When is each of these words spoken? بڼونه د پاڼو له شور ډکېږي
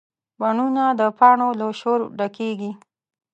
بڼونه 0.39 0.83
د 0.99 1.01
پاڼو 1.17 1.49
له 1.59 1.67
شور 1.79 1.99
ډکېږي 2.17 2.71